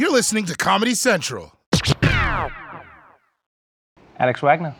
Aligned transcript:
You're 0.00 0.10
listening 0.12 0.46
to 0.46 0.54
Comedy 0.56 0.94
Central. 0.94 1.52
Alex 4.18 4.40
Wagner, 4.40 4.74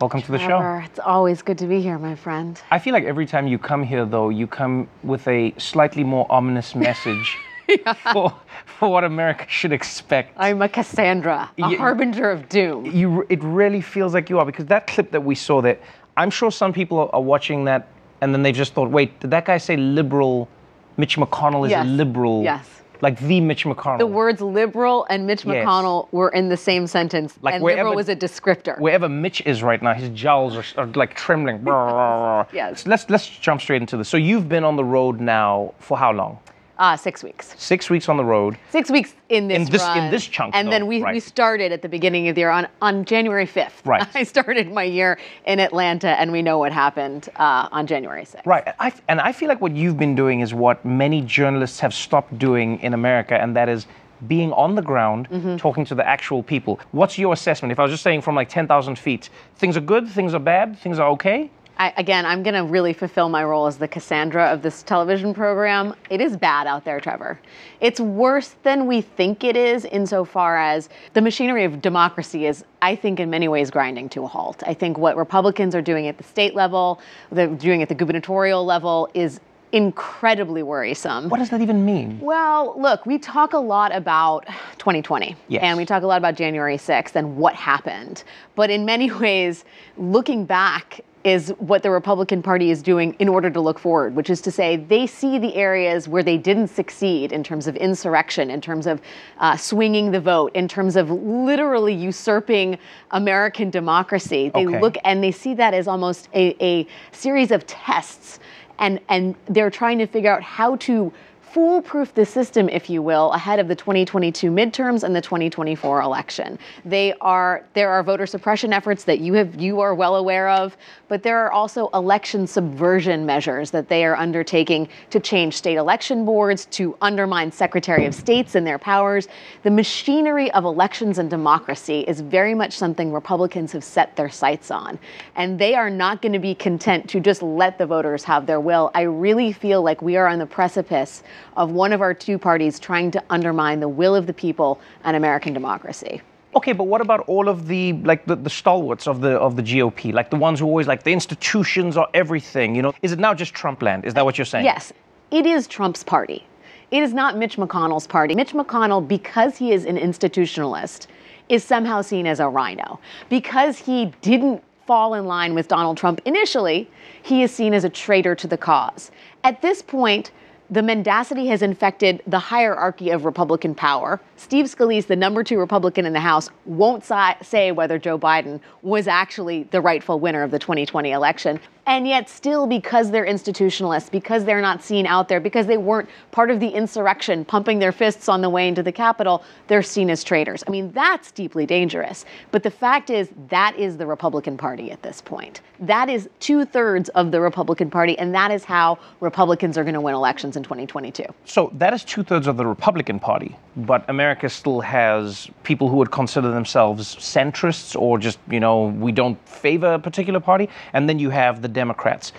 welcome 0.00 0.20
to 0.20 0.32
the 0.32 0.38
show. 0.40 0.82
It's 0.84 0.98
always 0.98 1.42
good 1.42 1.58
to 1.58 1.68
be 1.68 1.80
here, 1.80 1.96
my 1.96 2.16
friend. 2.16 2.60
I 2.72 2.80
feel 2.80 2.92
like 2.92 3.04
every 3.04 3.24
time 3.24 3.46
you 3.46 3.56
come 3.56 3.84
here, 3.84 4.04
though, 4.04 4.30
you 4.30 4.48
come 4.48 4.88
with 5.04 5.28
a 5.28 5.54
slightly 5.58 6.02
more 6.02 6.26
ominous 6.28 6.74
message 6.74 7.38
for, 8.12 8.34
for 8.66 8.88
what 8.90 9.04
America 9.04 9.46
should 9.48 9.70
expect. 9.72 10.34
I'm 10.36 10.60
a 10.60 10.68
Cassandra, 10.68 11.48
a 11.56 11.62
Y- 11.62 11.76
harbinger 11.76 12.28
of 12.28 12.48
doom. 12.48 12.84
you, 12.86 13.24
it 13.28 13.40
really 13.44 13.80
feels 13.80 14.12
like 14.12 14.28
you 14.28 14.40
are 14.40 14.44
because 14.44 14.66
that 14.66 14.88
clip 14.88 15.12
that 15.12 15.22
we 15.22 15.36
saw 15.36 15.62
that 15.62 15.80
I'm 16.16 16.30
sure 16.30 16.50
some 16.50 16.72
people 16.72 16.98
are, 16.98 17.14
are 17.14 17.22
watching 17.22 17.62
that 17.66 17.86
and 18.22 18.34
then 18.34 18.42
they 18.42 18.50
just 18.50 18.74
thought, 18.74 18.90
wait, 18.90 19.20
did 19.20 19.30
that 19.30 19.44
guy 19.44 19.58
say 19.58 19.76
liberal? 19.76 20.48
Mitch 20.96 21.16
McConnell 21.16 21.64
is 21.64 21.70
Yes. 21.70 21.86
a 21.86 21.88
liberal. 21.88 22.42
Yes. 22.42 22.68
Like 23.00 23.18
the 23.20 23.40
Mitch 23.40 23.64
McConnell. 23.64 23.98
The 23.98 24.06
words 24.06 24.40
liberal 24.40 25.06
and 25.08 25.26
Mitch 25.26 25.44
Yes. 25.44 25.64
McConnell 25.64 26.08
were 26.12 26.30
in 26.30 26.48
the 26.48 26.56
same 26.56 26.86
sentence, 26.86 27.38
Like 27.42 27.54
and 27.54 27.62
wherever- 27.62 27.80
liberal 27.90 27.96
was 27.96 28.08
a 28.08 28.16
descriptor. 28.16 28.78
Wherever 28.80 29.08
Mitch 29.08 29.40
is 29.46 29.62
right 29.62 29.80
now, 29.82 29.94
his 29.94 30.08
jowls 30.10 30.56
are, 30.56 30.64
are 30.80 30.86
like 30.94 31.14
trembling. 31.14 31.64
Yes. 32.52 32.82
So 32.82 32.90
let's 32.90 33.08
let's 33.10 33.26
jump 33.28 33.60
straight 33.60 33.82
into 33.82 33.96
this. 33.96 34.08
So 34.08 34.16
you've 34.16 34.48
been 34.48 34.64
on 34.64 34.76
the 34.76 34.84
road 34.84 35.20
now 35.20 35.74
for 35.78 35.96
how 35.98 36.12
long? 36.12 36.38
Uh, 36.78 36.96
six 36.96 37.24
weeks. 37.24 37.54
Six 37.58 37.90
weeks 37.90 38.08
on 38.08 38.16
the 38.16 38.24
road. 38.24 38.56
Six 38.70 38.88
weeks 38.88 39.12
in 39.30 39.48
this 39.48 39.56
In 39.58 39.64
this- 39.72 39.88
in 39.96 40.10
this 40.12 40.24
chunk, 40.24 40.54
And 40.54 40.68
though, 40.68 40.72
then 40.72 40.86
we, 40.86 41.02
we 41.02 41.18
started 41.18 41.72
at 41.72 41.82
the 41.82 41.88
beginning 41.88 42.28
of 42.28 42.36
the 42.36 42.42
year 42.42 42.50
on, 42.50 42.68
on 42.80 43.04
January 43.04 43.46
5th. 43.46 43.84
Right. 43.84 44.06
I 44.14 44.22
started 44.22 44.72
my 44.72 44.84
year 44.84 45.18
in 45.44 45.58
Atlanta, 45.58 46.10
and 46.20 46.30
we 46.30 46.40
know 46.40 46.56
what 46.58 46.70
happened 46.72 47.30
uh, 47.34 47.68
on 47.72 47.88
January 47.88 48.22
6th. 48.22 48.46
Right. 48.46 48.68
I, 48.78 48.92
and 49.08 49.20
I 49.20 49.32
feel 49.32 49.48
like 49.48 49.60
what 49.60 49.72
you've 49.72 49.98
been 49.98 50.14
doing 50.14 50.38
is 50.38 50.54
what 50.54 50.84
many 50.84 51.20
journalists 51.22 51.80
have 51.80 51.92
stopped 51.92 52.38
doing 52.38 52.78
in 52.80 52.94
America, 52.94 53.34
and 53.34 53.56
that 53.56 53.68
is 53.68 53.88
being 54.28 54.52
on 54.52 54.74
the 54.76 54.82
ground, 54.82 55.28
Mm-hmm. 55.30 55.56
talking 55.56 55.84
to 55.86 55.94
the 55.96 56.06
actual 56.06 56.42
people. 56.42 56.78
What's 56.92 57.18
your 57.18 57.32
assessment? 57.32 57.72
If 57.72 57.78
I 57.80 57.82
was 57.82 57.92
just 57.92 58.02
saying 58.04 58.22
from 58.22 58.34
like 58.36 58.48
10,000 58.48 58.96
feet, 58.98 59.30
things 59.56 59.76
are 59.76 59.80
good, 59.80 60.08
things 60.08 60.32
are 60.34 60.40
bad, 60.40 60.78
things 60.78 60.98
are 61.00 61.08
okay? 61.10 61.50
I, 61.78 61.92
again, 61.96 62.26
I'm 62.26 62.42
going 62.42 62.54
to 62.54 62.64
really 62.64 62.92
fulfill 62.92 63.28
my 63.28 63.44
role 63.44 63.66
as 63.66 63.76
the 63.76 63.86
Cassandra 63.86 64.46
of 64.46 64.62
this 64.62 64.82
television 64.82 65.32
program. 65.32 65.94
It 66.10 66.20
is 66.20 66.36
bad 66.36 66.66
out 66.66 66.84
there, 66.84 67.00
Trevor. 67.00 67.40
It's 67.80 68.00
worse 68.00 68.56
than 68.64 68.86
we 68.86 69.00
think 69.00 69.44
it 69.44 69.56
is, 69.56 69.84
insofar 69.84 70.58
as 70.58 70.88
the 71.12 71.20
machinery 71.20 71.64
of 71.64 71.80
democracy 71.80 72.46
is, 72.46 72.64
I 72.82 72.96
think, 72.96 73.20
in 73.20 73.30
many 73.30 73.46
ways 73.46 73.70
grinding 73.70 74.08
to 74.10 74.24
a 74.24 74.26
halt. 74.26 74.62
I 74.66 74.74
think 74.74 74.98
what 74.98 75.16
Republicans 75.16 75.76
are 75.76 75.82
doing 75.82 76.08
at 76.08 76.18
the 76.18 76.24
state 76.24 76.56
level, 76.56 77.00
they're 77.30 77.46
doing 77.46 77.80
at 77.80 77.88
the 77.88 77.94
gubernatorial 77.94 78.64
level, 78.64 79.08
is 79.14 79.38
incredibly 79.72 80.62
worrisome. 80.62 81.28
What 81.28 81.38
does 81.38 81.50
that 81.50 81.60
even 81.60 81.84
mean? 81.84 82.18
Well, 82.20 82.74
look, 82.80 83.04
we 83.06 83.18
talk 83.18 83.52
a 83.52 83.58
lot 83.58 83.94
about 83.94 84.46
2020 84.78 85.36
Yes. 85.48 85.62
and 85.62 85.76
we 85.76 85.84
talk 85.84 86.02
a 86.02 86.06
lot 86.06 86.16
about 86.18 86.34
January 86.36 86.76
6th 86.76 87.14
and 87.16 87.36
what 87.36 87.54
happened. 87.54 88.24
But 88.54 88.70
in 88.70 88.84
many 88.84 89.10
ways, 89.24 89.64
looking 89.96 90.44
back 90.44 91.00
is 91.24 91.48
what 91.58 91.82
the 91.82 91.90
Republican 91.90 92.42
Party 92.42 92.70
is 92.70 92.80
doing 92.80 93.14
in 93.18 93.28
order 93.28 93.50
to 93.50 93.60
look 93.60 93.78
forward, 93.78 94.14
which 94.14 94.30
is 94.30 94.40
to 94.40 94.52
say 94.52 94.76
they 94.76 95.06
see 95.06 95.38
the 95.38 95.54
areas 95.56 96.06
where 96.08 96.22
they 96.22 96.38
didn't 96.38 96.68
succeed 96.68 97.32
in 97.32 97.42
terms 97.42 97.66
of 97.66 97.76
insurrection, 97.76 98.50
in 98.50 98.60
terms 98.60 98.86
of 98.86 99.00
uh, 99.38 99.56
swinging 99.56 100.12
the 100.12 100.20
vote, 100.20 100.52
in 100.54 100.68
terms 100.68 100.94
of 100.96 101.10
literally 101.10 101.92
usurping 101.92 102.78
American 103.10 103.68
democracy. 103.68 104.48
They 104.48 104.64
Okay. 104.66 104.80
look 104.80 104.96
and 105.04 105.22
they 105.22 105.32
see 105.32 105.54
that 105.54 105.74
as 105.74 105.88
almost 105.88 106.28
a, 106.34 106.56
a 106.64 106.86
series 107.12 107.50
of 107.50 107.66
tests 107.66 108.38
and 108.78 109.00
and 109.08 109.34
they're 109.46 109.70
trying 109.70 109.98
to 109.98 110.06
figure 110.06 110.30
out 110.32 110.42
how 110.42 110.76
to 110.76 111.12
foolproof 111.52 112.14
the 112.14 112.26
system, 112.26 112.68
if 112.68 112.90
you 112.90 113.02
will, 113.02 113.32
ahead 113.32 113.58
of 113.58 113.68
the 113.68 113.74
2022 113.74 114.50
midterms 114.50 115.02
and 115.02 115.14
the 115.14 115.20
2024 115.20 116.02
election. 116.02 116.58
They 116.84 117.14
are 117.20 117.64
there 117.74 117.90
are 117.90 118.02
voter 118.02 118.26
suppression 118.26 118.72
efforts 118.72 119.04
that 119.04 119.20
you 119.20 119.34
have 119.34 119.60
you 119.60 119.80
are 119.80 119.94
well 119.94 120.16
aware 120.16 120.48
of, 120.48 120.76
but 121.08 121.22
there 121.22 121.38
are 121.38 121.52
also 121.52 121.88
election 121.94 122.46
subversion 122.46 123.24
measures 123.24 123.70
that 123.70 123.88
they 123.88 124.04
are 124.04 124.16
undertaking 124.16 124.88
to 125.10 125.20
change 125.20 125.54
state 125.54 125.76
election 125.76 126.24
boards, 126.24 126.66
to 126.66 126.96
undermine 127.00 127.50
Secretary 127.50 128.04
of 128.06 128.14
States 128.14 128.54
and 128.54 128.66
their 128.66 128.78
powers. 128.78 129.28
The 129.62 129.70
machinery 129.70 130.50
of 130.52 130.64
elections 130.64 131.18
and 131.18 131.30
democracy 131.30 132.00
is 132.00 132.20
very 132.20 132.54
much 132.54 132.72
something 132.72 133.12
Republicans 133.12 133.72
have 133.72 133.84
set 133.84 134.16
their 134.16 134.28
sights 134.28 134.70
on. 134.70 134.98
And 135.36 135.58
they 135.58 135.74
are 135.74 135.90
not 135.90 136.22
going 136.22 136.32
to 136.32 136.38
be 136.38 136.54
content 136.54 137.08
to 137.10 137.20
just 137.20 137.42
let 137.42 137.78
the 137.78 137.86
voters 137.86 138.24
have 138.24 138.46
their 138.46 138.60
will. 138.60 138.90
I 138.94 139.02
really 139.02 139.52
feel 139.52 139.82
like 139.82 140.02
we 140.02 140.16
are 140.16 140.26
on 140.26 140.38
the 140.38 140.46
precipice 140.46 141.22
of 141.56 141.72
one 141.72 141.92
of 141.92 142.00
our 142.00 142.14
two 142.14 142.38
parties 142.38 142.78
trying 142.78 143.10
to 143.12 143.22
undermine 143.30 143.80
the 143.80 143.88
will 143.88 144.14
of 144.14 144.26
the 144.26 144.32
people 144.32 144.80
and 145.04 145.16
American 145.16 145.52
democracy. 145.52 146.20
Okay, 146.54 146.72
but 146.72 146.84
what 146.84 147.00
about 147.00 147.20
all 147.28 147.48
of 147.48 147.68
the 147.68 147.92
like 148.04 148.24
the, 148.24 148.34
the 148.34 148.50
stalwarts 148.50 149.06
of 149.06 149.20
the 149.20 149.32
of 149.38 149.56
the 149.56 149.62
GOP, 149.62 150.12
like 150.12 150.30
the 150.30 150.36
ones 150.36 150.60
who 150.60 150.66
always 150.66 150.86
like 150.86 151.02
the 151.02 151.12
institutions 151.12 151.96
are 151.96 152.08
everything? 152.14 152.74
You 152.74 152.82
know, 152.82 152.92
is 153.02 153.12
it 153.12 153.18
now 153.18 153.34
just 153.34 153.54
Trump 153.54 153.82
land? 153.82 154.04
Is 154.04 154.14
that 154.14 154.24
what 154.24 154.38
you're 154.38 154.44
saying? 154.44 154.64
Yes, 154.64 154.92
it 155.30 155.44
is 155.44 155.66
Trump's 155.66 156.02
party. 156.02 156.46
It 156.90 157.02
is 157.02 157.12
not 157.12 157.36
Mitch 157.36 157.58
McConnell's 157.58 158.06
party. 158.06 158.34
Mitch 158.34 158.54
McConnell, 158.54 159.06
because 159.06 159.58
he 159.58 159.72
is 159.72 159.84
an 159.84 159.98
institutionalist, 159.98 161.06
is 161.50 161.62
somehow 161.62 162.00
seen 162.00 162.26
as 162.26 162.40
a 162.40 162.48
RINO. 162.48 162.98
Because 163.28 163.76
he 163.78 164.06
didn't 164.22 164.62
fall 164.86 165.12
in 165.12 165.26
line 165.26 165.54
with 165.54 165.68
Donald 165.68 165.98
Trump 165.98 166.18
initially, 166.24 166.90
he 167.22 167.42
is 167.42 167.54
seen 167.54 167.74
as 167.74 167.84
a 167.84 167.90
traitor 167.90 168.34
to 168.34 168.46
the 168.46 168.56
cause. 168.56 169.10
At 169.44 169.60
this 169.60 169.82
point, 169.82 170.30
the 170.70 170.82
mendacity 170.82 171.46
has 171.46 171.62
infected 171.62 172.22
the 172.26 172.38
hierarchy 172.38 173.10
of 173.10 173.24
Republican 173.24 173.74
power. 173.74 174.20
Steve 174.36 174.66
Scalise, 174.66 175.06
the 175.06 175.16
number 175.16 175.42
two 175.42 175.58
Republican 175.58 176.04
in 176.04 176.12
the 176.12 176.20
House, 176.20 176.50
won't 176.66 177.04
si- 177.04 177.42
say 177.42 177.72
whether 177.72 177.98
Joe 177.98 178.18
Biden 178.18 178.60
was 178.82 179.08
actually 179.08 179.62
the 179.64 179.80
rightful 179.80 180.20
winner 180.20 180.42
of 180.42 180.50
the 180.50 180.58
2020 180.58 181.10
election. 181.10 181.58
And 181.88 182.06
yet, 182.06 182.28
still, 182.28 182.66
because 182.66 183.10
they're 183.10 183.24
institutionalists, 183.24 184.10
because 184.10 184.44
they're 184.44 184.60
not 184.60 184.82
seen 184.82 185.06
out 185.06 185.26
there, 185.26 185.40
because 185.40 185.66
they 185.66 185.78
weren't 185.78 186.10
part 186.32 186.50
of 186.50 186.60
the 186.60 186.68
insurrection, 186.68 187.46
pumping 187.46 187.78
their 187.78 187.92
fists 187.92 188.28
on 188.28 188.42
the 188.42 188.50
way 188.50 188.68
into 188.68 188.82
the 188.82 188.92
Capitol, 188.92 189.42
they're 189.68 189.82
seen 189.82 190.10
as 190.10 190.22
traitors. 190.22 190.62
I 190.68 190.70
mean, 190.70 190.92
that's 190.92 191.32
deeply 191.32 191.64
dangerous. 191.64 192.26
But 192.50 192.62
the 192.62 192.70
fact 192.70 193.08
is, 193.08 193.30
that 193.48 193.74
is 193.78 193.96
the 193.96 194.04
Republican 194.04 194.58
Party 194.58 194.90
at 194.90 195.02
this 195.02 195.22
point. 195.22 195.62
That 195.80 196.10
is 196.10 196.28
two 196.40 196.66
thirds 196.66 197.08
of 197.10 197.30
the 197.30 197.40
Republican 197.40 197.88
Party, 197.88 198.18
and 198.18 198.34
that 198.34 198.50
is 198.50 198.64
how 198.64 198.98
Republicans 199.20 199.78
are 199.78 199.82
going 199.84 199.94
to 199.94 200.00
win 200.02 200.14
elections 200.14 200.56
in 200.56 200.62
2022. 200.64 201.24
So 201.46 201.70
that 201.72 201.94
is 201.94 202.04
two 202.04 202.22
thirds 202.22 202.46
of 202.48 202.58
the 202.58 202.66
Republican 202.66 203.18
Party, 203.18 203.56
but 203.76 204.04
America 204.10 204.50
still 204.50 204.80
has 204.80 205.48
people 205.62 205.88
who 205.88 205.96
would 205.96 206.10
consider 206.10 206.50
themselves 206.50 207.16
centrists 207.16 207.98
or 207.98 208.18
just, 208.18 208.38
you 208.50 208.60
know, 208.60 208.88
we 208.88 209.10
don't 209.10 209.38
favor 209.48 209.94
a 209.94 209.98
particular 209.98 210.40
party. 210.40 210.68
And 210.92 211.08
then 211.08 211.18
you 211.18 211.30
have 211.30 211.62
the 211.62 211.77
Democrats. 211.82 212.32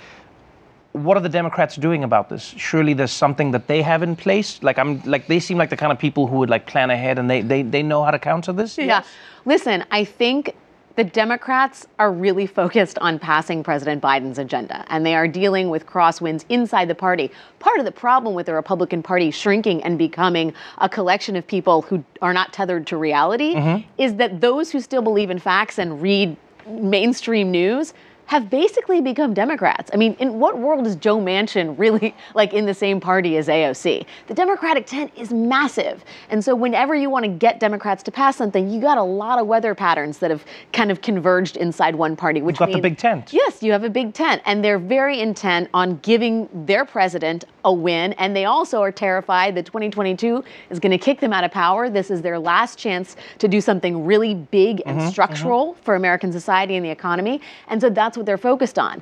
What 0.92 1.16
are 1.18 1.24
the 1.30 1.36
Democrats 1.42 1.76
doing 1.88 2.04
about 2.04 2.30
this? 2.30 2.44
Surely 2.58 2.94
there's 3.00 3.18
something 3.26 3.52
that 3.52 3.66
they 3.68 3.82
have 3.92 4.02
in 4.08 4.16
place. 4.16 4.50
Like 4.68 4.78
I'm 4.82 5.02
like 5.14 5.28
they 5.28 5.40
seem 5.40 5.58
like 5.62 5.70
the 5.76 5.82
kind 5.84 5.92
of 5.92 6.00
people 6.00 6.24
who 6.30 6.38
would 6.42 6.50
like 6.56 6.66
plan 6.74 6.90
ahead 6.98 7.20
and 7.20 7.30
they 7.30 7.42
they, 7.52 7.62
they 7.76 7.84
know 7.92 8.02
how 8.06 8.12
to 8.12 8.20
counter 8.20 8.54
this. 8.54 8.78
Yeah. 8.78 9.04
Listen, 9.46 9.86
I 10.00 10.04
think 10.04 10.56
the 11.00 11.04
Democrats 11.06 11.88
are 11.98 12.12
really 12.12 12.46
focused 12.46 13.00
on 13.00 13.20
passing 13.20 13.64
President 13.64 14.04
Biden's 14.04 14.38
agenda, 14.38 14.84
and 14.90 15.06
they 15.06 15.16
are 15.16 15.30
dealing 15.30 15.70
with 15.70 15.86
crosswinds 15.86 16.44
inside 16.50 16.90
the 16.90 17.00
party. 17.08 17.32
Part 17.60 17.80
of 17.80 17.86
the 17.86 17.92
problem 18.06 18.34
with 18.34 18.48
the 18.48 18.54
Republican 18.54 19.02
Party 19.02 19.32
shrinking 19.32 19.82
and 19.84 19.98
becoming 19.98 20.54
a 20.80 20.90
collection 20.90 21.38
of 21.38 21.48
people 21.48 21.84
who 21.84 22.04
are 22.22 22.34
not 22.34 22.52
tethered 22.52 22.86
to 22.88 22.98
reality 22.98 23.54
mm-hmm. 23.56 23.88
is 23.98 24.16
that 24.16 24.42
those 24.42 24.72
who 24.72 24.82
still 24.82 25.02
believe 25.02 25.30
in 25.30 25.40
facts 25.40 25.80
and 25.80 26.02
read 26.02 26.36
mainstream 26.68 27.50
news 27.50 27.94
have 28.29 28.47
basically 28.47 29.01
become 29.01 29.34
Democrats. 29.34 29.90
I 29.91 29.97
mean, 29.97 30.16
in 30.19 30.40
what 30.40 30.59
world 30.59 30.85
is 30.85 30.95
Joe 30.95 31.17
Manchin 31.17 31.73
really 31.79 32.13
like 32.35 32.53
in 32.53 32.67
the 32.67 32.75
same 32.75 33.00
party 33.00 33.38
as 33.38 33.47
AOC? 33.47 34.06
The 34.28 34.34
Democratic 34.35 34.85
tent 34.85 35.12
is 35.17 35.34
massive. 35.34 36.06
And 36.29 36.45
so 36.45 36.56
whenever 36.56 36.94
you 36.94 37.09
want 37.09 37.26
to 37.26 37.31
get 37.31 37.59
Democrats 37.59 38.03
to 38.03 38.11
pass 38.11 38.35
something, 38.35 38.70
you 38.70 38.79
got 38.79 38.99
a 38.99 39.03
lot 39.03 39.40
of 39.40 39.47
weather 39.47 39.73
patterns 39.73 40.20
that 40.20 40.29
have 40.29 40.46
kind 40.73 40.91
of 40.91 41.02
converged 41.02 41.58
inside 41.58 41.96
one 41.96 42.16
party, 42.16 42.43
which 42.43 42.59
You've 42.59 42.70
got 42.70 42.76
the 42.76 42.81
big 42.81 42.99
tent. 42.99 43.34
Yes, 43.34 43.64
you 43.64 43.72
have 43.72 43.84
a 43.84 43.90
big 43.90 44.14
tent, 44.14 44.43
and 44.46 44.64
they're 44.64 44.78
very 44.78 45.22
intent 45.22 45.67
on 45.73 45.97
giving 46.03 46.47
their 46.67 46.85
president 46.85 47.46
a 47.66 47.73
win. 47.73 48.14
And 48.14 48.35
they 48.35 48.46
also 48.46 48.79
are 48.79 48.91
terrified 48.91 49.55
that 49.55 49.66
2022 49.66 50.43
is 50.70 50.79
going 50.79 50.91
to 50.91 50.99
kick 50.99 51.20
them 51.20 51.34
out 51.34 51.43
of 51.43 51.52
power. 51.52 51.90
This 51.90 52.11
is 52.11 52.22
their 52.22 52.37
last 52.37 52.78
chance 52.78 53.16
to 53.40 53.47
do 53.47 53.59
something 53.59 54.05
really 54.05 54.35
big 54.35 54.84
and 54.85 54.97
mm-hmm, 54.97 54.99
mm-hmm. 54.99 55.09
structural 55.09 55.73
for 55.82 55.96
American 55.96 56.32
society 56.32 56.75
and 56.75 56.85
the 56.85 56.91
economy. 56.91 57.41
And 57.70 57.82
so 57.82 57.90
that's 57.90 58.19
what 58.20 58.26
they're 58.28 58.38
focused 58.38 58.78
on. 58.78 59.02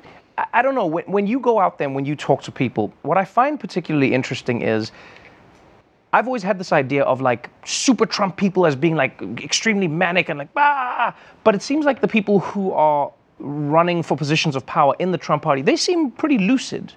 I, 0.52 0.62
don't 0.62 0.74
know. 0.74 0.86
When, 0.86 1.04
when 1.06 1.26
you 1.26 1.40
go 1.40 1.58
out 1.58 1.78
there 1.78 1.86
and 1.86 1.94
when 1.94 2.04
you 2.04 2.16
talk 2.16 2.42
to 2.42 2.52
people, 2.52 2.92
what 3.02 3.18
I 3.18 3.24
find 3.24 3.58
particularly 3.58 4.14
interesting 4.14 4.62
is 4.62 4.92
I've 6.12 6.26
always 6.26 6.42
had 6.42 6.58
this 6.58 6.72
idea 6.72 7.02
of 7.02 7.20
like 7.20 7.50
super 7.66 8.06
Trump 8.06 8.36
people 8.36 8.64
as 8.64 8.74
being 8.76 8.94
like 8.94 9.20
extremely 9.38 9.88
manic 9.88 10.28
and 10.28 10.38
like, 10.38 10.48
ah, 10.56 11.14
but 11.44 11.54
it 11.54 11.62
seems 11.62 11.84
like 11.84 12.00
the 12.00 12.08
people 12.08 12.38
who 12.38 12.72
are 12.72 13.12
running 13.38 14.02
for 14.02 14.16
positions 14.16 14.56
of 14.56 14.64
power 14.64 14.94
in 14.98 15.10
the 15.12 15.18
Trump 15.18 15.42
party, 15.42 15.60
they 15.60 15.76
seem 15.76 16.10
pretty 16.10 16.38
lucid. 16.38 16.92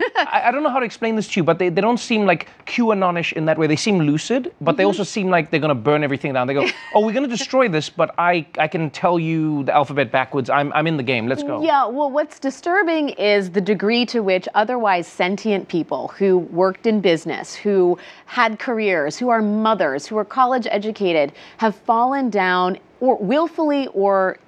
I, 0.16 0.42
I 0.46 0.50
don't 0.50 0.62
know 0.62 0.70
how 0.70 0.78
to 0.78 0.86
explain 0.86 1.16
this 1.16 1.28
to 1.28 1.40
you, 1.40 1.44
but 1.44 1.58
they, 1.58 1.68
they 1.68 1.80
don't 1.80 1.98
seem 1.98 2.24
like 2.24 2.48
QAnonish 2.66 3.32
in 3.32 3.44
that 3.46 3.58
way. 3.58 3.66
They 3.66 3.76
seem 3.76 3.98
lucid, 3.98 4.52
but 4.60 4.76
they 4.76 4.82
mm-hmm. 4.82 4.88
also 4.88 5.02
seem 5.02 5.28
like 5.28 5.50
they're 5.50 5.60
going 5.60 5.68
to 5.68 5.74
burn 5.74 6.04
everything 6.04 6.32
down. 6.32 6.46
They 6.46 6.54
go, 6.54 6.66
oh, 6.94 7.04
we're 7.04 7.12
going 7.12 7.28
to 7.28 7.36
destroy 7.36 7.68
this, 7.68 7.90
but 7.90 8.14
I, 8.18 8.46
I 8.58 8.68
can 8.68 8.90
tell 8.90 9.18
you 9.18 9.64
the 9.64 9.74
alphabet 9.74 10.10
backwards. 10.10 10.50
I'm, 10.50 10.72
I'm 10.72 10.86
in 10.86 10.96
the 10.96 11.02
game. 11.02 11.26
Let's 11.26 11.42
go. 11.42 11.62
Yeah, 11.62 11.86
well, 11.86 12.10
what's 12.10 12.38
disturbing 12.38 13.10
is 13.10 13.50
the 13.50 13.60
degree 13.60 14.06
to 14.06 14.20
which 14.20 14.48
otherwise 14.54 15.06
sentient 15.06 15.68
people 15.68 16.08
who 16.08 16.38
worked 16.38 16.86
in 16.86 17.00
business, 17.00 17.54
who 17.54 17.98
had 18.26 18.58
careers, 18.58 19.18
who 19.18 19.28
are 19.28 19.42
mothers, 19.42 20.06
who 20.06 20.16
are 20.16 20.24
college 20.24 20.66
educated, 20.70 21.32
have 21.58 21.74
fallen 21.74 22.30
down 22.30 22.78
or 23.00 23.16
willfully 23.16 23.86
or 23.88 24.38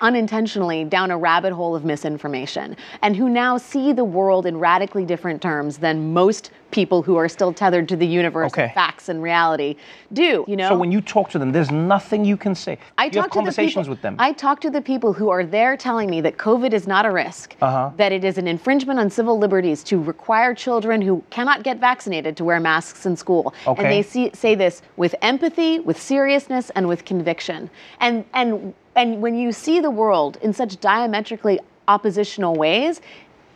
unintentionally 0.00 0.84
down 0.84 1.10
a 1.10 1.16
rabbit 1.18 1.52
hole 1.52 1.74
of 1.74 1.84
misinformation 1.84 2.76
and 3.02 3.16
who 3.16 3.28
now 3.28 3.56
see 3.58 3.92
the 3.92 4.04
world 4.04 4.46
in 4.46 4.56
radically 4.58 5.04
different 5.04 5.40
terms 5.42 5.78
than 5.78 6.12
most 6.12 6.50
people 6.70 7.02
who 7.02 7.16
are 7.16 7.28
still 7.28 7.52
tethered 7.52 7.88
to 7.88 7.96
the 7.96 8.06
universe 8.06 8.50
Okay. 8.52 8.64
of 8.64 8.72
facts 8.72 9.08
and 9.08 9.22
reality 9.22 9.76
do 10.12 10.44
you 10.48 10.56
know 10.56 10.68
So 10.68 10.78
when 10.78 10.90
you 10.92 11.00
talk 11.00 11.28
to 11.30 11.38
them, 11.38 11.52
there's 11.52 11.70
nothing 11.70 12.24
you 12.24 12.36
can 12.36 12.54
say. 12.54 12.78
I 12.96 13.04
you 13.06 13.10
talk 13.10 13.34
have 13.34 13.44
to 13.44 13.50
the 13.50 13.56
people, 13.66 13.84
with 13.90 14.00
them. 14.00 14.16
I 14.18 14.32
talk 14.32 14.60
to 14.62 14.70
the 14.70 14.80
people 14.80 15.12
who 15.12 15.28
are 15.28 15.44
there 15.44 15.76
telling 15.76 16.08
me 16.08 16.20
that 16.22 16.38
COVID 16.38 16.72
is 16.72 16.86
not 16.86 17.04
a 17.04 17.10
risk, 17.10 17.56
Uh-huh. 17.60 17.90
that 17.96 18.12
it 18.12 18.24
is 18.24 18.38
an 18.38 18.48
infringement 18.48 18.98
on 18.98 19.10
civil 19.10 19.38
liberties 19.38 19.84
to 19.84 20.02
require 20.02 20.54
children 20.54 21.02
who 21.02 21.22
cannot 21.30 21.62
get 21.62 21.78
vaccinated 21.78 22.36
to 22.38 22.44
wear 22.44 22.58
masks 22.60 23.04
in 23.06 23.16
school. 23.16 23.52
Okay. 23.66 23.82
And 23.82 23.92
they 23.92 24.02
see, 24.02 24.30
say 24.32 24.54
this 24.54 24.80
with 24.96 25.14
empathy, 25.22 25.78
with 25.80 26.00
seriousness, 26.00 26.70
and 26.70 26.88
with 26.88 27.04
conviction. 27.04 27.68
And 28.00 28.24
and 28.32 28.72
and 28.94 29.22
when 29.22 29.36
you 29.36 29.52
see 29.52 29.80
the 29.80 29.90
world 29.90 30.38
in 30.42 30.52
such 30.52 30.80
diametrically 30.80 31.60
oppositional 31.88 32.54
ways, 32.54 33.00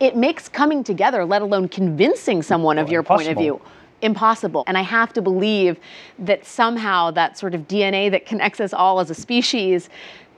it 0.00 0.16
makes 0.16 0.48
coming 0.48 0.84
together, 0.84 1.24
let 1.24 1.42
alone 1.42 1.68
convincing 1.68 2.42
someone 2.42 2.78
of 2.78 2.90
your 2.90 3.02
point 3.02 3.28
of 3.28 3.36
view, 3.36 3.60
impossible. 4.02 4.64
And 4.66 4.76
I 4.76 4.82
have 4.82 5.12
to 5.14 5.22
believe 5.22 5.78
that 6.18 6.44
somehow 6.44 7.10
that 7.12 7.38
sort 7.38 7.54
of 7.54 7.62
DNA 7.62 8.10
that 8.10 8.26
connects 8.26 8.60
us 8.60 8.74
all 8.74 9.00
as 9.00 9.10
a 9.10 9.14
species 9.14 9.88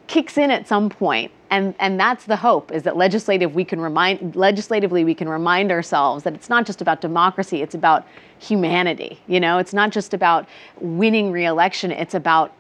kicks 0.07 0.39
in 0.39 0.51
at 0.51 0.67
some 0.67 0.89
point. 0.89 1.31
And, 1.51 1.75
and 1.79 1.99
that's 1.99 2.25
the 2.27 2.37
hope 2.37 2.73
is 2.73 2.83
that 2.83 2.97
legislative 2.97 3.55
we 3.55 3.65
can 3.65 3.81
remind 3.81 4.37
legislatively 4.37 5.05
we 5.05 5.15
can 5.15 5.29
remind 5.29 5.73
ourselves 5.73 6.25
that 6.25 6.35
it's 6.35 6.51
not 6.51 6.67
just 6.67 6.83
about 6.83 7.01
democracy 7.01 7.63
it's 7.63 7.75
about 7.75 8.07
humanity 8.39 9.19
you 9.27 9.41
know 9.41 9.57
it's 9.57 9.73
not 9.73 9.89
just 9.91 10.13
about 10.13 10.47
winning 10.79 11.33
re-election 11.33 11.91
it's 11.91 12.13
about 12.13 12.53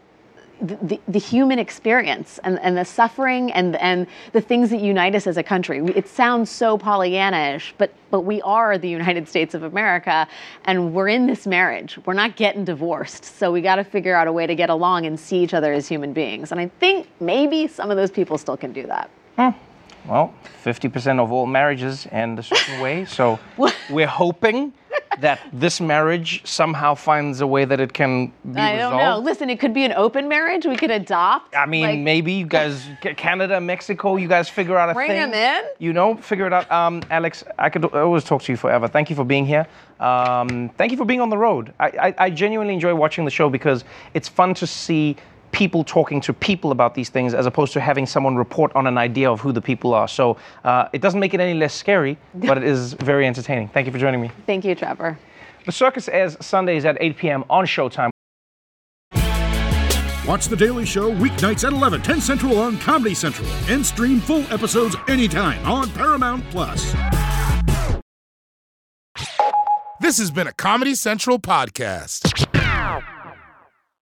the, 0.60 1.00
the, 1.06 1.18
human 1.18 1.58
experience 1.58 2.38
and, 2.42 2.58
and 2.60 2.76
the 2.76 2.84
suffering 2.84 3.52
and, 3.52 3.76
and 3.76 4.06
the 4.32 4.40
things 4.40 4.70
that 4.70 4.80
unite 4.80 5.14
us 5.14 5.26
as 5.26 5.36
a 5.36 5.42
country. 5.42 5.80
It 5.94 6.08
sounds 6.08 6.50
so 6.50 6.76
Pollyanna-ish, 6.76 7.74
but, 7.78 7.92
but 8.10 8.22
we 8.22 8.42
are 8.42 8.76
the 8.76 8.88
United 8.88 9.28
States 9.28 9.54
of 9.54 9.62
America 9.62 10.26
and 10.64 10.92
we're 10.92 11.08
in 11.08 11.26
this 11.26 11.46
marriage. 11.46 11.98
We're 12.06 12.14
not 12.14 12.36
getting 12.36 12.64
divorced. 12.64 13.24
So 13.24 13.52
we 13.52 13.60
got 13.60 13.76
to 13.76 13.84
figure 13.84 14.14
out 14.14 14.26
a 14.26 14.32
way 14.32 14.46
to 14.46 14.54
get 14.54 14.70
along 14.70 15.06
and 15.06 15.18
see 15.18 15.42
each 15.42 15.54
other 15.54 15.72
as 15.72 15.86
human 15.86 16.12
beings. 16.12 16.50
And 16.50 16.60
I 16.60 16.68
think 16.80 17.08
maybe 17.20 17.66
some 17.68 17.90
of 17.90 17.96
those 17.96 18.10
people 18.10 18.36
still 18.38 18.56
can 18.56 18.72
do 18.72 18.86
that. 18.86 19.10
Hmm. 19.36 19.50
Well, 20.08 20.34
50% 20.64 21.20
of 21.20 21.30
all 21.32 21.46
marriages 21.46 22.06
end 22.10 22.38
a 22.38 22.42
certain 22.42 22.80
way. 22.80 23.04
So 23.04 23.38
we're 23.90 24.06
hoping 24.06 24.72
that 25.20 25.40
this 25.52 25.80
marriage 25.80 26.42
somehow 26.46 26.94
finds 26.94 27.40
a 27.40 27.46
way 27.46 27.64
that 27.64 27.80
it 27.80 27.92
can 27.92 28.28
be 28.52 28.60
I 28.60 28.74
resolved. 28.74 28.92
don't 28.96 29.02
know. 29.02 29.18
Listen, 29.18 29.50
it 29.50 29.58
could 29.60 29.74
be 29.74 29.84
an 29.84 29.92
open 29.92 30.28
marriage. 30.28 30.66
We 30.66 30.76
could 30.76 30.90
adopt. 30.90 31.54
I 31.56 31.66
mean, 31.66 31.82
like- 31.86 31.98
maybe 31.98 32.32
you 32.32 32.46
guys, 32.46 32.86
Canada, 33.16 33.60
Mexico, 33.60 34.16
you 34.16 34.28
guys 34.28 34.48
figure 34.48 34.76
out 34.78 34.90
a 34.90 34.94
thing. 34.94 35.06
Bring 35.06 35.10
thing. 35.10 35.34
'em 35.34 35.34
in. 35.34 35.70
You 35.78 35.92
know, 35.92 36.16
figure 36.16 36.46
it 36.46 36.52
out. 36.52 36.70
Um, 36.70 37.02
Alex, 37.10 37.44
I 37.58 37.68
could 37.70 37.84
always 37.86 38.24
talk 38.24 38.42
to 38.42 38.52
you 38.52 38.56
forever. 38.56 38.88
Thank 38.88 39.10
you 39.10 39.16
for 39.16 39.24
being 39.24 39.46
here. 39.46 39.66
Um, 40.00 40.70
thank 40.78 40.92
you 40.92 40.96
for 40.98 41.04
being 41.04 41.20
on 41.20 41.30
the 41.30 41.38
road. 41.38 41.72
I, 41.80 41.86
I, 41.86 42.14
I 42.26 42.30
genuinely 42.30 42.74
enjoy 42.74 42.94
watching 42.94 43.24
the 43.24 43.30
show 43.30 43.50
because 43.50 43.84
it's 44.14 44.28
fun 44.28 44.54
to 44.54 44.66
see 44.66 45.16
people 45.52 45.84
talking 45.84 46.20
to 46.22 46.32
people 46.32 46.70
about 46.70 46.94
these 46.94 47.08
things 47.08 47.34
as 47.34 47.46
opposed 47.46 47.72
to 47.72 47.80
having 47.80 48.06
someone 48.06 48.36
report 48.36 48.74
on 48.74 48.86
an 48.86 48.98
idea 48.98 49.30
of 49.30 49.40
who 49.40 49.52
the 49.52 49.60
people 49.60 49.94
are. 49.94 50.08
So 50.08 50.36
uh, 50.64 50.88
it 50.92 51.00
doesn't 51.00 51.20
make 51.20 51.34
it 51.34 51.40
any 51.40 51.58
less 51.58 51.74
scary, 51.74 52.18
but 52.34 52.58
it 52.58 52.64
is 52.64 52.94
very 52.94 53.26
entertaining. 53.26 53.68
Thank 53.68 53.86
you 53.86 53.92
for 53.92 53.98
joining 53.98 54.20
me. 54.20 54.30
Thank 54.46 54.64
you, 54.64 54.74
Trevor. 54.74 55.18
The 55.66 55.72
Circus 55.72 56.08
airs 56.08 56.36
Sundays 56.40 56.84
at 56.84 56.96
8 57.00 57.16
p.m. 57.16 57.44
on 57.50 57.66
Showtime. 57.66 58.10
Watch 60.26 60.48
The 60.48 60.56
Daily 60.56 60.84
Show 60.84 61.10
weeknights 61.10 61.66
at 61.66 61.72
11, 61.72 62.02
10 62.02 62.20
Central 62.20 62.58
on 62.58 62.78
Comedy 62.78 63.14
Central, 63.14 63.48
and 63.68 63.84
stream 63.84 64.20
full 64.20 64.42
episodes 64.52 64.94
anytime 65.08 65.64
on 65.66 65.88
Paramount 65.90 66.44
Plus. 66.50 66.94
This 70.00 70.18
has 70.18 70.30
been 70.30 70.46
a 70.46 70.52
Comedy 70.52 70.94
Central 70.94 71.38
podcast. 71.38 72.57